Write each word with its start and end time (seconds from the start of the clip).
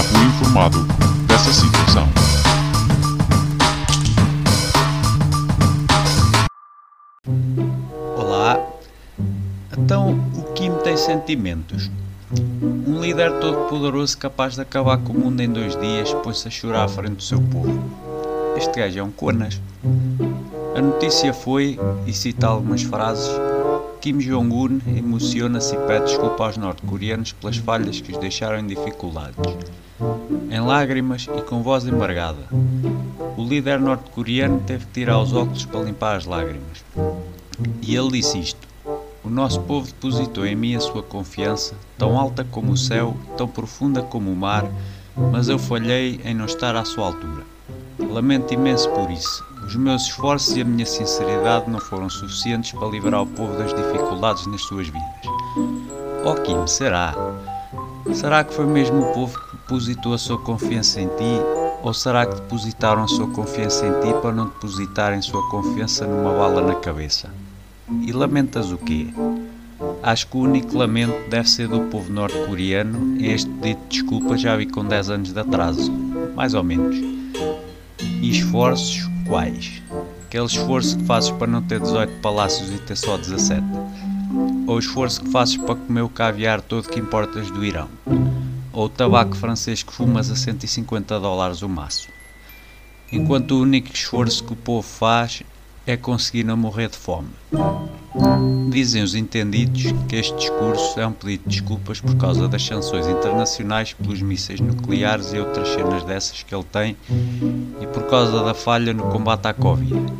Fui 0.00 0.24
informado 0.24 0.78
dessa 1.26 1.52
situação. 1.52 2.08
Olá. 8.16 8.58
Então, 9.76 10.18
o 10.34 10.52
Kim 10.54 10.72
tem 10.82 10.96
sentimentos. 10.96 11.90
Um 12.62 13.00
líder 13.02 13.38
todo 13.38 13.68
poderoso 13.68 14.16
capaz 14.16 14.54
de 14.54 14.62
acabar 14.62 14.96
com 14.96 15.12
o 15.12 15.18
mundo 15.18 15.40
em 15.42 15.50
dois 15.50 15.78
dias 15.78 16.14
põe-se 16.22 16.48
a 16.48 16.50
chorar 16.50 16.84
à 16.84 16.88
frente 16.88 17.16
do 17.16 17.22
seu 17.22 17.40
povo. 17.40 17.78
Este 18.56 18.80
gajo 18.80 18.98
é 18.98 19.02
um 19.02 19.10
conas. 19.10 19.60
A 20.74 20.80
notícia 20.80 21.34
foi, 21.34 21.78
e 22.06 22.14
cita 22.14 22.46
algumas 22.46 22.82
frases, 22.82 23.28
Kim 24.02 24.18
Jong-un 24.18 24.80
emociona-se 24.96 25.76
e 25.76 25.78
pede 25.86 26.06
desculpa 26.06 26.46
aos 26.46 26.56
norte-coreanos 26.56 27.30
pelas 27.34 27.56
falhas 27.56 28.00
que 28.00 28.10
os 28.10 28.18
deixaram 28.18 28.58
em 28.58 28.66
dificuldades. 28.66 29.36
Em 30.50 30.60
lágrimas 30.60 31.28
e 31.38 31.42
com 31.42 31.62
voz 31.62 31.86
embargada, 31.86 32.48
o 33.36 33.44
líder 33.44 33.78
norte-coreano 33.78 34.60
teve 34.66 34.86
que 34.86 34.92
tirar 34.92 35.20
os 35.20 35.32
óculos 35.32 35.64
para 35.66 35.82
limpar 35.84 36.16
as 36.16 36.24
lágrimas. 36.24 36.84
E 37.80 37.94
ele 37.94 38.10
disse 38.10 38.40
isto: 38.40 38.66
O 39.22 39.30
nosso 39.30 39.60
povo 39.60 39.86
depositou 39.86 40.44
em 40.44 40.56
mim 40.56 40.74
a 40.74 40.80
sua 40.80 41.04
confiança, 41.04 41.76
tão 41.96 42.18
alta 42.18 42.42
como 42.42 42.72
o 42.72 42.76
céu, 42.76 43.16
tão 43.36 43.46
profunda 43.46 44.02
como 44.02 44.32
o 44.32 44.36
mar, 44.36 44.68
mas 45.30 45.48
eu 45.48 45.60
falhei 45.60 46.20
em 46.24 46.34
não 46.34 46.46
estar 46.46 46.74
à 46.74 46.84
sua 46.84 47.06
altura. 47.06 47.44
Lamento 48.00 48.52
imenso 48.52 48.90
por 48.90 49.12
isso. 49.12 49.51
Os 49.72 49.76
meus 49.76 50.02
esforços 50.02 50.54
e 50.54 50.60
a 50.60 50.66
minha 50.66 50.84
sinceridade 50.84 51.70
não 51.70 51.80
foram 51.80 52.10
suficientes 52.10 52.72
para 52.72 52.88
livrar 52.88 53.22
o 53.22 53.26
povo 53.26 53.56
das 53.56 53.72
dificuldades 53.72 54.46
nas 54.46 54.60
suas 54.60 54.86
vidas. 54.86 55.02
Oh 56.26 56.34
Kim, 56.34 56.66
será? 56.66 57.14
Será 58.12 58.44
que 58.44 58.52
foi 58.52 58.66
mesmo 58.66 59.00
o 59.00 59.14
povo 59.14 59.40
que 59.40 59.56
depositou 59.56 60.12
a 60.12 60.18
sua 60.18 60.36
confiança 60.36 61.00
em 61.00 61.06
ti? 61.06 61.40
Ou 61.82 61.94
será 61.94 62.26
que 62.26 62.34
depositaram 62.34 63.04
a 63.04 63.08
sua 63.08 63.26
confiança 63.28 63.86
em 63.86 63.92
ti 63.92 64.12
para 64.20 64.32
não 64.32 64.48
depositarem 64.48 65.22
sua 65.22 65.40
confiança 65.48 66.06
numa 66.06 66.32
bala 66.32 66.60
na 66.60 66.74
cabeça? 66.74 67.30
E 67.88 68.12
lamentas 68.12 68.70
o 68.72 68.76
quê? 68.76 69.06
Acho 70.02 70.26
que 70.26 70.36
o 70.36 70.40
único 70.40 70.76
lamento 70.76 71.30
deve 71.30 71.48
ser 71.48 71.66
do 71.66 71.80
povo 71.84 72.12
norte-coreano 72.12 73.16
e 73.18 73.32
este 73.32 73.48
pedido 73.48 73.80
de 73.84 73.88
desculpa 73.88 74.36
já 74.36 74.54
vi 74.54 74.66
com 74.66 74.84
10 74.84 75.08
anos 75.08 75.32
de 75.32 75.40
atraso, 75.40 75.90
mais 76.36 76.52
ou 76.52 76.62
menos. 76.62 76.94
E 78.20 78.30
esforços 78.30 79.11
quais? 79.28 79.82
Aquele 80.26 80.46
esforço 80.46 80.96
que 80.98 81.04
fazes 81.04 81.30
para 81.30 81.46
não 81.46 81.62
ter 81.62 81.80
18 81.80 82.20
palácios 82.20 82.70
e 82.70 82.78
ter 82.78 82.96
só 82.96 83.16
17? 83.16 83.62
Ou 84.66 84.76
o 84.76 84.78
esforço 84.78 85.22
que 85.22 85.30
fazes 85.30 85.56
para 85.56 85.74
comer 85.74 86.02
o 86.02 86.08
caviar 86.08 86.60
todo 86.60 86.88
que 86.88 86.98
importas 86.98 87.50
do 87.50 87.64
Irão? 87.64 87.88
Ou 88.72 88.86
o 88.86 88.88
tabaco 88.88 89.36
francês 89.36 89.82
que 89.82 89.92
fumas 89.92 90.30
a 90.30 90.36
150 90.36 91.20
dólares 91.20 91.62
o 91.62 91.68
maço? 91.68 92.08
Enquanto 93.12 93.52
o 93.52 93.62
único 93.62 93.92
esforço 93.92 94.42
que 94.42 94.54
o 94.54 94.56
povo 94.56 94.86
faz 94.86 95.42
é 95.86 95.96
conseguir 95.96 96.44
não 96.44 96.56
morrer 96.56 96.88
de 96.88 96.96
fome. 96.96 97.28
Dizem 98.68 99.02
os 99.02 99.14
entendidos 99.14 99.84
que 100.06 100.16
este 100.16 100.36
discurso 100.36 101.00
é 101.00 101.06
um 101.06 101.12
pedido 101.12 101.44
de 101.44 101.60
desculpas 101.60 102.00
por 102.00 102.14
causa 102.16 102.46
das 102.46 102.62
sanções 102.62 103.06
internacionais 103.06 103.94
pelos 103.94 104.20
mísseis 104.20 104.60
nucleares 104.60 105.32
e 105.32 105.38
outras 105.38 105.68
cenas 105.68 106.04
dessas 106.04 106.42
que 106.42 106.54
ele 106.54 106.64
tem 106.64 106.96
e 107.80 107.86
por 107.86 108.02
causa 108.04 108.44
da 108.44 108.52
falha 108.52 108.92
no 108.92 109.04
combate 109.04 109.46
à 109.46 109.54
Covid. 109.54 110.12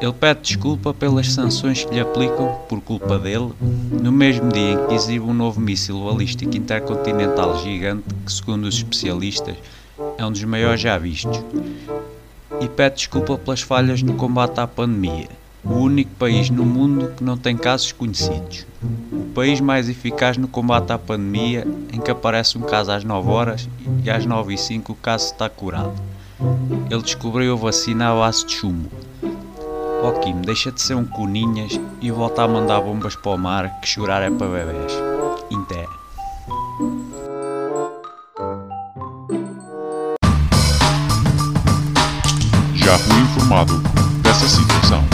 Ele 0.00 0.12
pede 0.12 0.40
desculpa 0.42 0.94
pelas 0.94 1.32
sanções 1.32 1.84
que 1.84 1.92
lhe 1.92 2.00
aplicam, 2.00 2.56
por 2.68 2.80
culpa 2.80 3.18
dele, 3.18 3.52
no 3.60 4.12
mesmo 4.12 4.48
dia 4.52 4.72
em 4.72 4.86
que 4.86 4.94
exibe 4.94 5.24
um 5.24 5.34
novo 5.34 5.60
míssil 5.60 6.04
balístico 6.04 6.56
intercontinental 6.56 7.58
gigante 7.58 8.04
que, 8.24 8.32
segundo 8.32 8.64
os 8.64 8.76
especialistas, 8.76 9.56
é 10.16 10.24
um 10.24 10.30
dos 10.30 10.44
maiores 10.44 10.80
já 10.80 10.96
vistos. 10.98 11.42
E 12.60 12.68
pede 12.68 12.96
desculpa 12.96 13.36
pelas 13.38 13.60
falhas 13.60 14.00
no 14.02 14.14
combate 14.14 14.60
à 14.60 14.66
pandemia, 14.68 15.28
o 15.64 15.74
único 15.74 16.10
país 16.16 16.50
no 16.50 16.64
mundo 16.64 17.12
que 17.16 17.24
não 17.24 17.36
tem 17.36 17.56
casos 17.56 17.92
conhecidos. 17.92 18.66
O 19.12 19.32
país 19.34 19.60
mais 19.60 19.88
eficaz 19.88 20.36
no 20.36 20.48
combate 20.48 20.92
à 20.92 20.98
pandemia, 20.98 21.66
em 21.92 22.00
que 22.00 22.10
aparece 22.10 22.56
um 22.56 22.62
caso 22.62 22.90
às 22.90 23.04
9 23.04 23.28
horas 23.28 23.68
e 24.04 24.10
às 24.10 24.24
9 24.24 24.54
e 24.54 24.58
5 24.58 24.92
o 24.92 24.96
caso 24.96 25.26
está 25.26 25.48
curado. 25.48 25.94
Ele 26.90 27.02
descobriu 27.02 27.52
a 27.52 27.56
vacina 27.56 28.10
à 28.10 28.14
base 28.14 28.46
de 28.46 28.54
chumbo. 28.54 28.90
Ó 30.02 30.12
deixa 30.44 30.70
de 30.70 30.80
ser 30.80 30.94
um 30.94 31.04
coninhas 31.04 31.78
e 32.00 32.10
volta 32.10 32.42
a 32.42 32.48
mandar 32.48 32.80
bombas 32.80 33.16
para 33.16 33.32
o 33.32 33.38
mar, 33.38 33.80
que 33.80 33.88
chorar 33.88 34.22
é 34.22 34.30
para 34.30 34.46
bebés. 34.46 34.92
Inté. 35.50 35.86
Já 42.74 42.98
fui 42.98 43.20
informado 43.20 43.82
dessa 44.22 44.48
situação. 44.48 45.04